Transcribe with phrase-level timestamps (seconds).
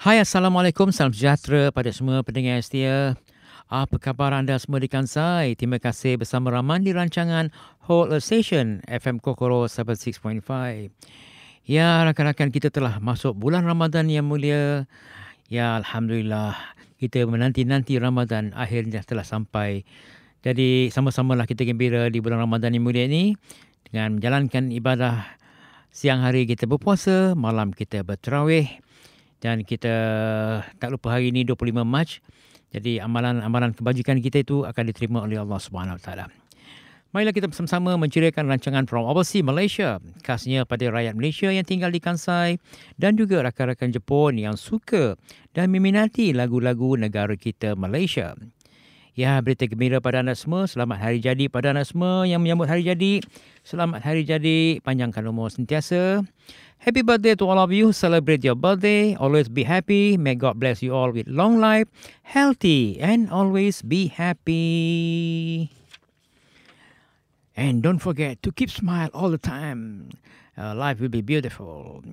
[0.00, 3.20] Hai Assalamualaikum, salam sejahtera pada semua pendengar setia.
[3.68, 5.52] Apa khabar anda semua di Kansai?
[5.60, 7.52] Terima kasih bersama Rahman di rancangan
[7.84, 10.40] Whole Station FM Kokoro 76.5.
[11.68, 14.88] Ya, rakan-rakan kita telah masuk bulan Ramadan yang mulia.
[15.52, 16.56] Ya, Alhamdulillah.
[16.96, 19.84] Kita menanti-nanti Ramadan akhirnya telah sampai.
[20.40, 23.36] Jadi, sama-samalah kita gembira di bulan Ramadan yang mulia ini
[23.84, 25.28] dengan menjalankan ibadah
[25.92, 28.80] siang hari kita berpuasa, malam kita berterawih
[29.40, 29.94] dan kita
[30.76, 32.20] tak lupa hari ini 25 Mac.
[32.70, 36.26] Jadi amalan-amalan kebajikan kita itu akan diterima oleh Allah Subhanahu Wa Taala.
[37.10, 39.98] Marilah kita bersama-sama menceriakan rancangan From Overseas Malaysia.
[40.22, 42.62] Khasnya pada rakyat Malaysia yang tinggal di Kansai
[43.02, 45.18] dan juga rakan-rakan Jepun yang suka
[45.50, 48.38] dan meminati lagu-lagu negara kita Malaysia.
[49.18, 50.70] Ya, berita gembira pada anda semua.
[50.70, 53.18] Selamat hari jadi pada anda semua yang menyambut hari jadi.
[53.66, 54.78] Selamat hari jadi.
[54.86, 56.22] Panjangkan umur sentiasa.
[56.78, 57.90] Happy birthday to all of you.
[57.90, 59.18] Celebrate your birthday.
[59.18, 60.14] Always be happy.
[60.14, 61.90] May God bless you all with long life,
[62.22, 65.74] healthy, and always be happy.
[67.58, 70.14] And don't forget to keep smile all the time.
[70.54, 72.06] Uh, life will be beautiful.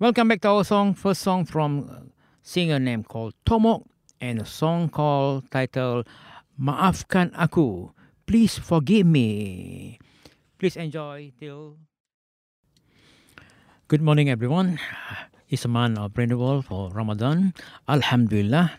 [0.00, 0.96] Welcome back to our song.
[0.96, 2.08] First song from
[2.40, 3.91] singer named called Tomok
[4.22, 6.06] and a song called titled
[6.54, 7.90] Maafkan Aku.
[8.24, 9.98] Please forgive me.
[10.62, 11.82] Please enjoy till
[13.90, 14.78] Good morning, everyone.
[15.50, 17.52] It's a month of renewal for Ramadan.
[17.90, 18.78] Alhamdulillah.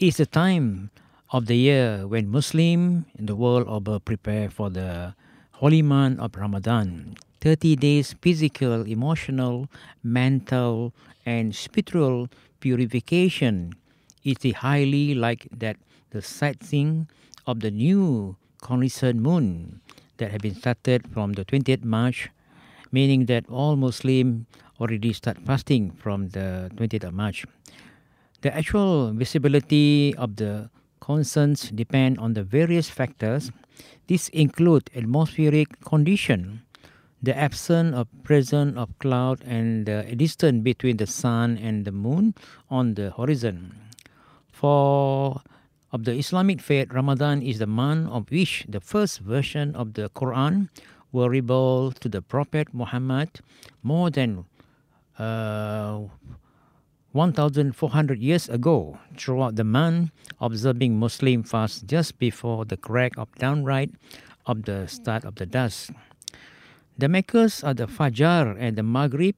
[0.00, 0.90] It's the time
[1.30, 5.14] of the year when Muslim in the world over uh, prepare for the
[5.62, 7.14] holy month of Ramadan.
[7.40, 9.68] 30 days physical, emotional,
[10.02, 10.90] mental,
[11.22, 12.26] and spiritual
[12.58, 13.78] purification
[14.24, 15.76] is the highly like that
[16.10, 17.08] the sightseeing
[17.46, 19.80] of the new crescent moon
[20.16, 22.30] that have been started from the 20th March
[22.92, 24.46] meaning that all Muslims
[24.80, 27.44] already start fasting from the 20th of March.
[28.40, 33.50] The actual visibility of the concerns depend on the various factors.
[34.06, 36.62] These include atmospheric condition,
[37.22, 42.34] the absence of presence of cloud and the distance between the sun and the moon
[42.70, 43.74] on the horizon.
[44.58, 45.40] For
[45.94, 50.10] of the Islamic faith, Ramadan is the month of which the first version of the
[50.10, 50.66] Quran
[51.12, 53.38] were revealed to the Prophet Muhammad
[53.84, 54.46] more than
[55.16, 56.10] uh,
[57.12, 60.10] 1,400 years ago throughout the month,
[60.40, 63.94] observing Muslim fast just before the crack of downright
[64.44, 65.94] of the start of the dusk.
[66.98, 69.36] The makers are the Fajr and the Maghrib,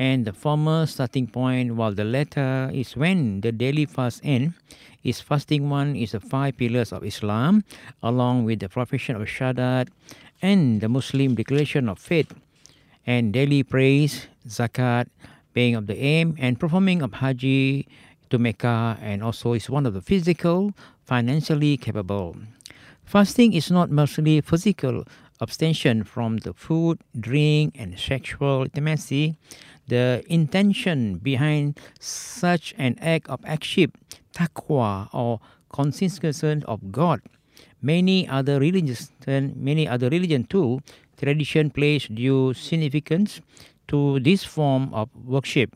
[0.00, 4.56] and the former starting point, while the latter is when the daily fast ends.
[5.04, 7.64] Is fasting one is the five pillars of Islam,
[8.02, 9.88] along with the profession of Shahadat
[10.40, 12.32] and the Muslim declaration of faith
[13.06, 15.08] and daily praise, zakat,
[15.52, 17.88] paying of the aim, and performing of Haji
[18.30, 20.72] to Mecca, and also is one of the physical,
[21.04, 22.36] financially capable.
[23.04, 25.04] Fasting is not merely physical
[25.40, 29.36] abstention from the food, drink, and sexual intimacy.
[29.90, 33.90] The intention behind such an act of action,
[34.30, 37.20] taqwa, or consciousness of God,
[37.82, 40.78] many other religions and many other religion too
[41.18, 43.42] tradition place due significance
[43.88, 45.74] to this form of worship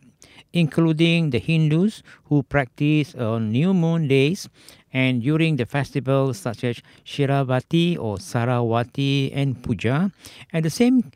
[0.55, 4.49] including the hindus who practice on new moon days
[4.93, 10.11] and during the festivals such as shiravati or sarawati and puja.
[10.53, 11.11] And the same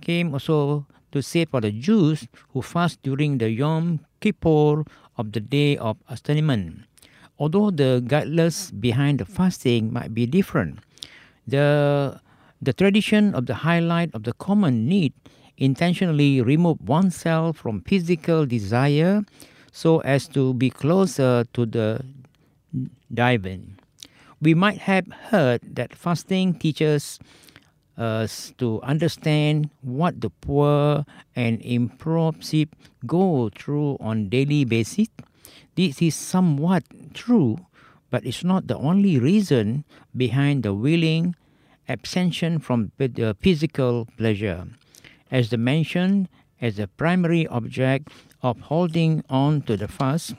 [0.00, 4.84] came also to say for the jews who fast during the yom kippur
[5.16, 6.84] of the day of atonement
[7.40, 10.78] although the guidelines behind the fasting might be different,
[11.48, 12.20] the
[12.60, 15.16] the tradition of the highlight of the common need
[15.56, 19.24] intentionally remove oneself from physical desire
[19.72, 22.04] so as to be closer to the
[23.12, 23.80] divine.
[24.42, 27.18] We might have heard that fasting teaches
[28.00, 31.04] us to understand what the poor
[31.36, 32.72] and impoverished
[33.06, 35.08] go through on daily basis
[35.76, 36.84] this is somewhat
[37.14, 37.56] true,
[38.10, 39.84] but it's not the only reason
[40.16, 41.34] behind the willing
[41.88, 44.66] abstention from the physical pleasure.
[45.30, 46.28] As the mentioned,
[46.60, 48.08] as the primary object
[48.42, 50.34] of holding on to the fast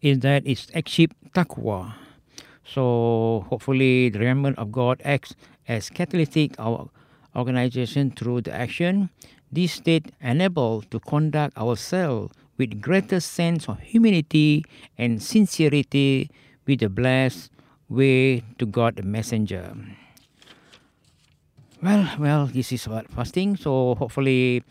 [0.00, 1.94] is that it's achieve taqwa.
[2.72, 5.34] So hopefully the remembrance of God acts
[5.66, 6.90] as catalytic our
[7.34, 9.10] organization through the action.
[9.50, 14.64] This state enable to conduct ourselves with greater sense of humility
[14.98, 16.30] and sincerity
[16.66, 17.50] with the blessed
[17.88, 19.74] way to God the messenger.
[21.80, 23.56] Well, well, this is about fasting.
[23.56, 24.64] So hopefully,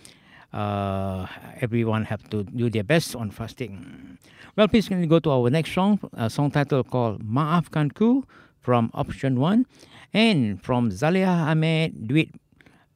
[0.54, 1.28] uh,
[1.62, 4.18] everyone have to do their best on fasting.
[4.56, 8.24] Well, please can we go to our next song, a song title called Maafkanku
[8.60, 9.66] from option one,
[10.14, 12.34] and from Zalia Ahmed, Duit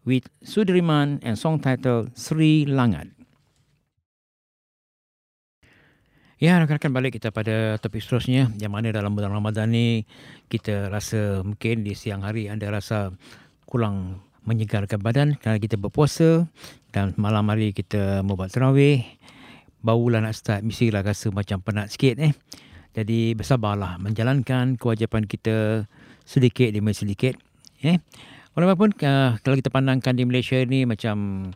[0.06, 3.14] with Sudirman and song title Sri Langat.
[6.42, 10.10] Ya, rakan-rakan balik kita pada topik seterusnya yang mana dalam bulan Ramadan ni
[10.50, 13.14] kita rasa mungkin di siang hari anda rasa
[13.70, 16.50] kurang menyegarkan badan kerana kita berpuasa
[16.90, 19.06] dan malam hari kita membuat terawih
[19.82, 22.34] barulah nak start mestilah rasa macam penat sikit eh.
[22.92, 25.88] Jadi bersabarlah menjalankan kewajipan kita
[26.28, 27.38] sedikit demi sedikit
[27.82, 27.98] eh.
[28.52, 31.50] Walaupun uh, kalau kita pandangkan di Malaysia ni macam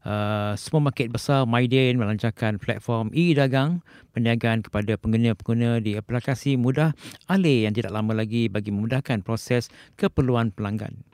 [0.00, 3.84] Uh, semua market besar Maiden melancarkan platform e-dagang
[4.16, 6.96] perniagaan kepada pengguna-pengguna di aplikasi mudah
[7.28, 9.68] alih yang tidak lama lagi bagi memudahkan proses
[10.00, 11.04] keperluan pelanggan.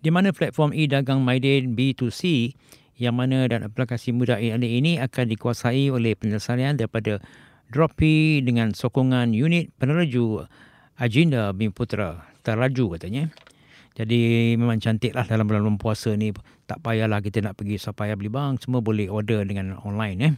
[0.00, 2.52] Di mana platform e-dagang Maiden B2C
[2.96, 7.20] yang mana dan aplikasi mudah e-alih ini akan dikuasai oleh penyelesaian daripada
[7.66, 10.46] Droppy dengan sokongan unit peneraju
[10.96, 13.26] Agenda Bumi Putra terlaju katanya.
[13.96, 16.30] Jadi memang cantik lah dalam bulan puasa ni.
[16.68, 18.60] Tak payahlah kita nak pergi supaya beli bang.
[18.60, 20.18] Semua boleh order dengan online.
[20.20, 20.34] Eh.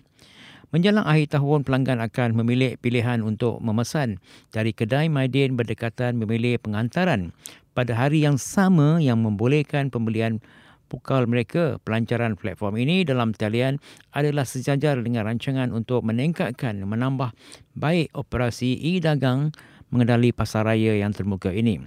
[0.69, 4.21] Menjelang akhir tahun, pelanggan akan memilih pilihan untuk memesan
[4.53, 7.33] dari kedai Maidin berdekatan memilih pengantaran
[7.79, 10.43] pada hari yang sama yang membolehkan pembelian
[10.91, 11.79] pukal mereka.
[11.87, 13.79] Pelancaran platform ini dalam talian
[14.11, 17.31] adalah sejajar dengan rancangan untuk meningkatkan menambah
[17.79, 19.55] baik operasi e-dagang
[19.95, 21.79] mengendali pasaraya yang termuka ini.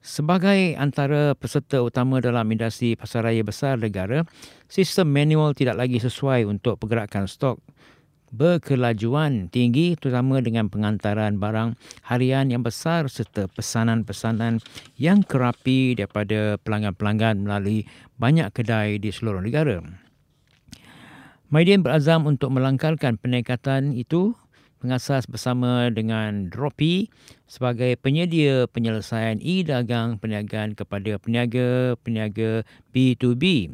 [0.00, 4.24] Sebagai antara peserta utama dalam industri pasaraya besar negara,
[4.72, 7.60] sistem manual tidak lagi sesuai untuk pergerakan stok
[8.32, 11.76] berkelajuan tinggi terutama dengan pengantaran barang
[12.08, 14.64] harian yang besar serta pesanan-pesanan
[14.96, 17.84] yang kerapi daripada pelanggan-pelanggan melalui
[18.16, 19.84] banyak kedai di seluruh negara.
[21.52, 24.32] Maidin berazam untuk melangkarkan peningkatan itu
[24.80, 27.12] pengasas bersama dengan Dropi
[27.46, 33.70] sebagai penyedia penyelesaian e-dagang perniagaan kepada peniaga-peniaga B2B.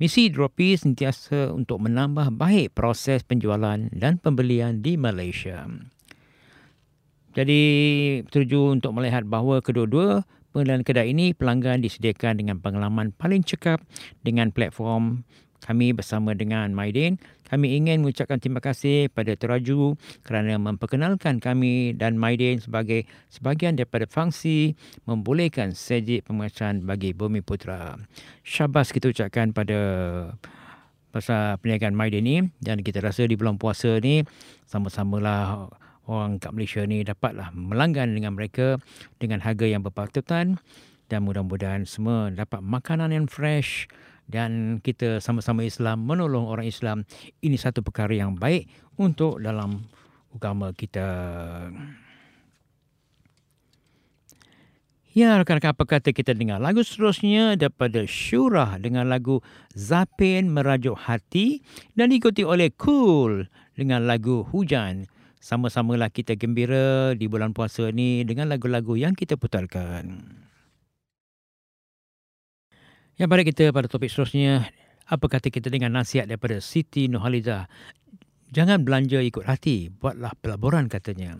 [0.00, 5.68] Misi Dropi sentiasa untuk menambah baik proses penjualan dan pembelian di Malaysia.
[7.36, 7.62] Jadi,
[8.24, 10.24] tuju untuk melihat bahawa kedua-dua
[10.56, 13.84] pengenalan kedai ini pelanggan disediakan dengan pengalaman paling cekap
[14.24, 15.20] dengan platform
[15.68, 17.20] kami bersama dengan Maidin,
[17.50, 24.06] kami ingin mengucapkan terima kasih pada Teraju kerana memperkenalkan kami dan Maidin sebagai sebahagian daripada
[24.06, 27.98] fungsi membolehkan sejik pemecahan bagi Bumi Putra.
[28.46, 29.78] Syabas kita ucapkan pada
[31.10, 34.22] pasal perniagaan Maidin ini dan kita rasa di bulan puasa ni
[34.70, 35.66] sama-samalah
[36.06, 38.78] orang kat Malaysia ni dapatlah melanggan dengan mereka
[39.18, 40.62] dengan harga yang berpatutan
[41.10, 43.90] dan mudah-mudahan semua dapat makanan yang fresh
[44.30, 47.02] dan kita sama-sama Islam menolong orang Islam
[47.42, 49.82] ini satu perkara yang baik untuk dalam
[50.30, 51.06] agama kita.
[55.10, 59.42] Ya, rakan-rakan apa kata kita dengar lagu seterusnya daripada Syurah dengan lagu
[59.74, 61.66] Zapin Merajuk Hati
[61.98, 65.10] dan diikuti oleh Cool dengan lagu Hujan.
[65.42, 70.22] Sama-samalah kita gembira di bulan puasa ini dengan lagu-lagu yang kita putarkan.
[73.20, 74.72] Yang pada kita pada topik seterusnya,
[75.04, 77.68] apa kata kita dengan nasihat daripada Siti Nurhaliza?
[78.48, 81.36] Jangan belanja ikut hati, buatlah pelaburan katanya.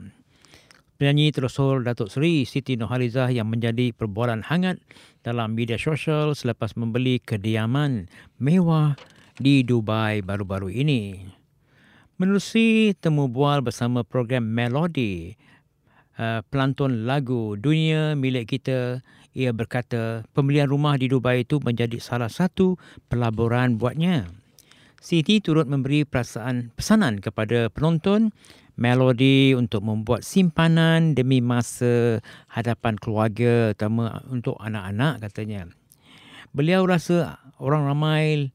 [1.00, 4.76] Penyanyi terusur Datuk Seri Siti Nurhaliza yang menjadi perbualan hangat
[5.25, 8.92] dalam media sosial selepas membeli kediaman mewah
[9.40, 11.32] di Dubai baru-baru ini.
[12.20, 15.32] Menerusi temu bual bersama program Melody,
[16.20, 22.30] uh, pelantun lagu Dunia Milik Kita ia berkata pembelian rumah di Dubai itu menjadi salah
[22.30, 22.75] satu
[23.06, 24.26] pelaburan buatnya.
[25.00, 28.34] Siti turut memberi perasaan pesanan kepada penonton
[28.76, 35.68] melodi untuk membuat simpanan demi masa hadapan keluarga terutama untuk anak-anak katanya.
[36.50, 38.50] Beliau rasa orang ramai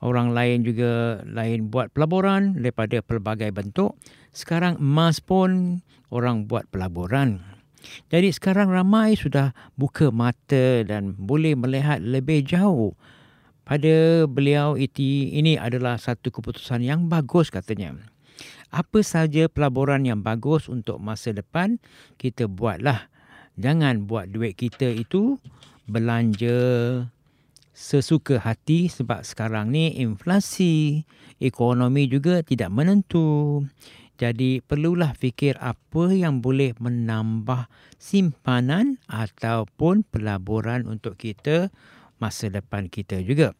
[0.00, 3.98] orang lain juga lain buat pelaburan daripada pelbagai bentuk.
[4.32, 7.49] Sekarang emas pun orang buat pelaburan.
[8.12, 12.94] Jadi sekarang ramai sudah buka mata dan boleh melihat lebih jauh.
[13.64, 17.94] Pada beliau itu ini adalah satu keputusan yang bagus katanya.
[18.74, 21.78] Apa saja pelaburan yang bagus untuk masa depan
[22.18, 23.10] kita buatlah.
[23.60, 25.38] Jangan buat duit kita itu
[25.90, 26.58] belanja
[27.80, 31.06] sesuka hati sebab sekarang ni inflasi,
[31.40, 33.64] ekonomi juga tidak menentu.
[34.20, 41.72] Jadi perlulah fikir apa yang boleh menambah simpanan ataupun pelaburan untuk kita
[42.20, 43.56] masa depan kita juga.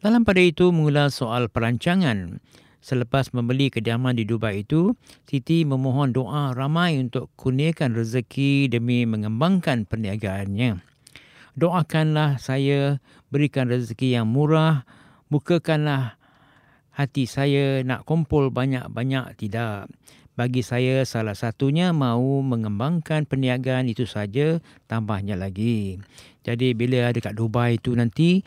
[0.00, 2.40] Dalam pada itu mula soal perancangan.
[2.80, 4.96] Selepas membeli kediaman di Dubai itu,
[5.28, 10.80] Siti memohon doa ramai untuk kurniakan rezeki demi mengembangkan perniagaannya.
[11.60, 14.84] Doakanlah saya berikan rezeki yang murah,
[15.32, 16.20] bukakanlah
[16.94, 19.90] hati saya nak kumpul banyak-banyak tidak.
[20.34, 24.58] Bagi saya salah satunya mahu mengembangkan perniagaan itu saja
[24.90, 26.02] tambahnya lagi.
[26.42, 28.42] Jadi bila ada kat Dubai itu nanti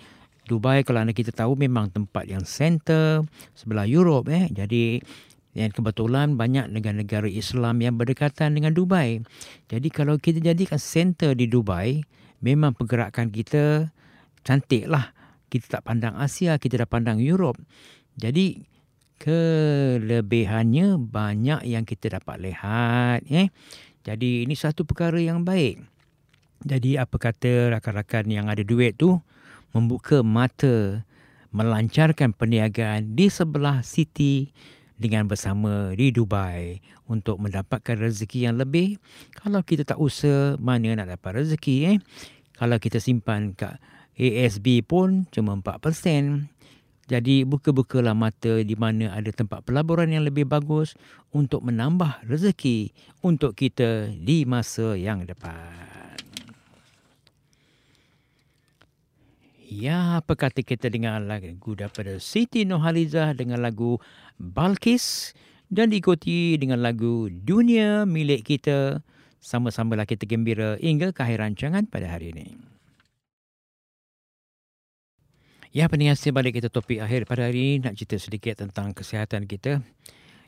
[0.48, 3.24] Dubai kalau anda kita tahu memang tempat yang center
[3.56, 4.52] sebelah Europe eh.
[4.52, 5.00] Jadi
[5.56, 9.24] yang kebetulan banyak negara-negara Islam yang berdekatan dengan Dubai.
[9.72, 12.04] Jadi kalau kita jadikan center di Dubai,
[12.44, 13.90] memang pergerakan kita
[14.46, 15.16] cantik lah.
[15.48, 17.58] Kita tak pandang Asia, kita dah pandang Europe.
[18.18, 18.66] Jadi
[19.22, 23.22] kelebihannya banyak yang kita dapat lihat.
[23.30, 23.50] Eh.
[24.06, 25.82] Jadi ini satu perkara yang baik.
[26.66, 29.22] Jadi apa kata rakan-rakan yang ada duit tu,
[29.78, 31.06] membuka mata
[31.54, 34.50] melancarkan perniagaan di sebelah City
[34.98, 38.98] dengan bersama di Dubai untuk mendapatkan rezeki yang lebih.
[39.38, 41.98] Kalau kita tak usaha, mana nak dapat rezeki eh?
[42.58, 43.78] Kalau kita simpan kat
[44.18, 46.57] ASB pun cuma 4%.
[47.08, 50.92] Jadi buka-bukalah mata di mana ada tempat pelaburan yang lebih bagus
[51.32, 52.92] untuk menambah rezeki
[53.24, 55.88] untuk kita di masa yang depan.
[59.68, 64.00] Ya, apa kata kita dengan lagu daripada Siti Nohaliza dengan lagu
[64.40, 65.36] Balkis
[65.68, 69.00] dan diikuti dengan lagu Dunia Milik Kita.
[69.40, 72.77] Sama-samalah kita gembira hingga ke akhir rancangan pada hari ini.
[75.76, 79.84] Ya, pendengar balik kita topik akhir pada hari ini nak cerita sedikit tentang kesihatan kita.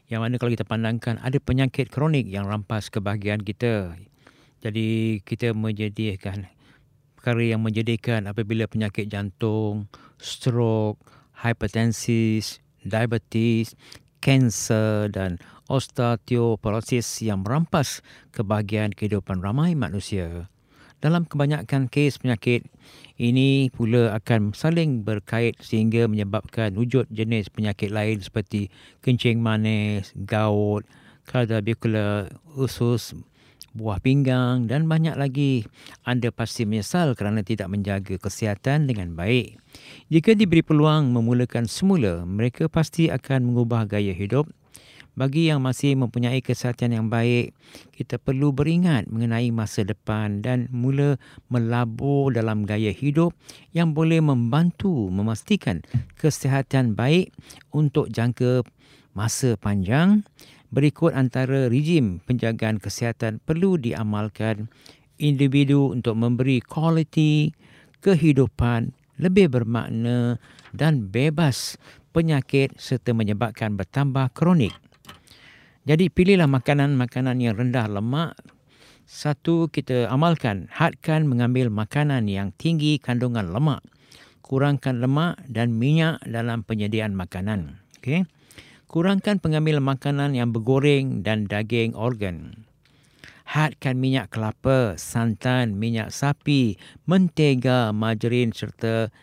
[0.08, 4.00] Yang mana kalau kita pandangkan ada penyakit kronik yang rampas kebahagiaan kita.
[4.64, 6.48] Jadi kita menjadikan
[7.20, 9.92] perkara yang menjadikan apabila penyakit jantung,
[10.24, 11.04] stroke,
[11.36, 13.76] hipertensis, diabetes,
[14.24, 15.36] kanser dan
[15.68, 18.00] osteoporosis yang merampas
[18.32, 20.48] kebahagiaan kehidupan ramai manusia.
[21.00, 22.68] Dalam kebanyakan kes penyakit
[23.16, 28.68] ini pula akan saling berkait sehingga menyebabkan wujud jenis penyakit lain seperti
[29.00, 30.84] kencing manis, gout,
[31.24, 32.28] cardiovascular,
[32.60, 33.16] usus,
[33.72, 35.64] buah pinggang dan banyak lagi.
[36.04, 39.56] Anda pasti menyesal kerana tidak menjaga kesihatan dengan baik.
[40.12, 44.52] Jika diberi peluang memulakan semula, mereka pasti akan mengubah gaya hidup.
[45.20, 47.52] Bagi yang masih mempunyai kesihatan yang baik,
[47.92, 51.20] kita perlu beringat mengenai masa depan dan mula
[51.52, 53.36] melabur dalam gaya hidup
[53.76, 55.84] yang boleh membantu memastikan
[56.16, 57.36] kesihatan baik
[57.76, 58.64] untuk jangka
[59.12, 60.24] masa panjang
[60.72, 64.72] berikut antara rejim penjagaan kesihatan perlu diamalkan
[65.20, 67.52] individu untuk memberi kualiti
[68.00, 70.40] kehidupan lebih bermakna
[70.72, 71.76] dan bebas
[72.16, 74.72] penyakit serta menyebabkan bertambah kronik.
[75.84, 78.36] Jadi pilihlah makanan-makanan yang rendah lemak.
[79.10, 83.82] Satu, kita amalkan, hadkan mengambil makanan yang tinggi kandungan lemak.
[84.44, 87.82] Kurangkan lemak dan minyak dalam penyediaan makanan.
[88.02, 88.26] Okay
[88.90, 92.66] kurangkan pengambil makanan yang bergoreng dan daging organ.
[93.46, 99.14] Hadkan minyak kelapa, santan, minyak sapi, mentega, margarin serta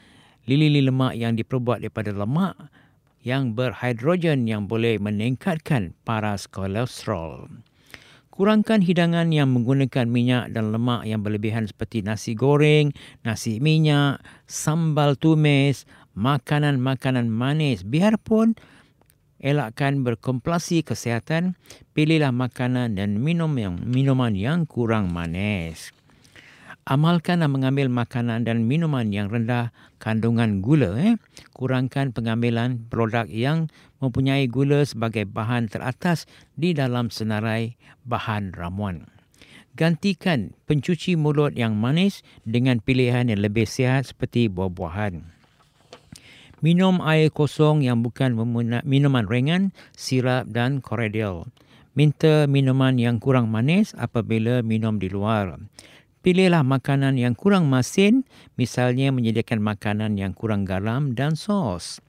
[0.47, 2.55] lili-lili lemak yang diperbuat daripada lemak
[3.27, 7.51] yang berhidrogen yang boleh meningkatkan paras kolesterol.
[8.31, 12.95] Kurangkan hidangan yang menggunakan minyak dan lemak yang berlebihan seperti nasi goreng,
[13.27, 18.55] nasi minyak, sambal tumis, makanan-makanan manis biarpun
[19.41, 21.57] elakkan berkomplasi kesihatan,
[21.97, 25.96] pilihlah makanan dan minum yang minuman yang kurang manis.
[26.87, 30.95] Amalkan dan mengambil makanan dan minuman yang rendah kandungan gula.
[30.95, 31.19] Eh.
[31.51, 33.67] Kurangkan pengambilan produk yang
[33.99, 37.75] mempunyai gula sebagai bahan teratas di dalam senarai
[38.07, 39.11] bahan ramuan.
[39.75, 45.27] Gantikan pencuci mulut yang manis dengan pilihan yang lebih sihat seperti buah-buahan.
[46.63, 48.39] Minum air kosong yang bukan
[48.87, 51.51] minuman ringan, sirap dan koredial.
[51.99, 55.59] Minta minuman yang kurang manis apabila minum di luar.
[56.27, 58.27] Pilihlah makanan yang kurang masin,
[58.59, 62.03] misalnya menyediakan makanan yang kurang garam dan sos.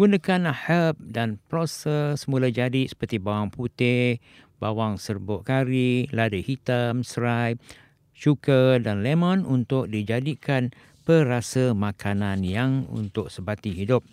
[0.00, 4.16] Gunakan herb dan proses mula jadi seperti bawang putih,
[4.64, 7.60] bawang serbuk kari, lada hitam, serai,
[8.16, 10.72] cuka dan lemon untuk dijadikan
[11.04, 14.08] perasa makanan yang untuk sebati hidup.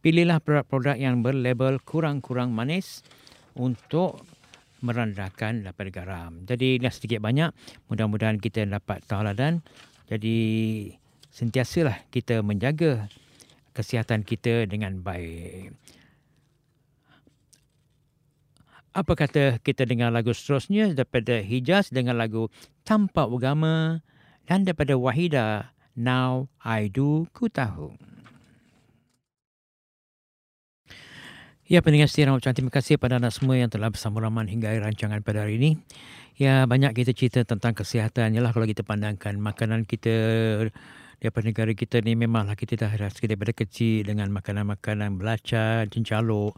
[0.00, 3.04] Pilihlah produk-produk yang berlabel kurang-kurang manis
[3.60, 4.24] untuk
[4.84, 6.44] merendahkan daripada garam.
[6.44, 7.50] Jadi ini sedikit banyak.
[7.88, 9.64] Mudah-mudahan kita dapat tahu dan
[10.04, 10.36] jadi
[11.32, 13.08] sentiasalah kita menjaga
[13.72, 15.72] kesihatan kita dengan baik.
[18.94, 22.46] Apa kata kita dengar lagu seterusnya daripada Hijaz dengan lagu
[22.86, 24.06] Tanpa Agama
[24.46, 28.13] dan daripada Wahida Now I Do Ku Tahu.
[31.74, 35.26] Ya, pendengar setia ucapkan terima kasih pada anda semua yang telah bersama Rahman hingga rancangan
[35.26, 35.70] pada hari ini.
[36.38, 38.30] Ya, banyak kita cerita tentang kesihatan.
[38.30, 40.14] Yalah kalau kita pandangkan makanan kita
[41.18, 46.54] daripada negara kita ni memanglah kita dah rasa daripada kecil dengan makanan-makanan belacan, cincaluk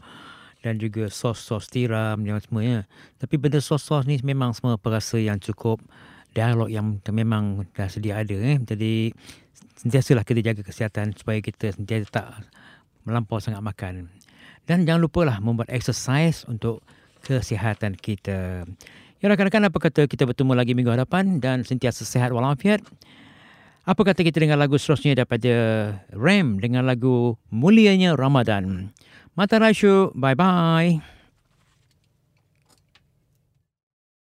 [0.61, 2.85] dan juga sos-sos tiram dan semuanya.
[3.17, 5.81] Tapi benda sos-sos ni memang semua perasa yang cukup
[6.37, 8.37] dialog yang memang dah sedia ada.
[8.37, 8.61] Eh.
[8.61, 9.09] Jadi
[9.81, 12.45] sentiasalah kita jaga kesihatan supaya kita sentiasa tak
[13.01, 14.13] melampau sangat makan.
[14.67, 16.83] Dan jangan lupalah membuat exercise untuk
[17.23, 18.67] kesihatan kita.
[19.17, 22.83] Ya rakan-rakan apa kata kita bertemu lagi minggu hadapan dan sentiasa sehat walafiat.
[23.87, 25.55] Apa kata kita dengar lagu seterusnya daripada
[26.11, 28.91] Ram dengan lagu Mulianya Ramadan.
[29.33, 31.16] Mata Rasyu, bye-bye.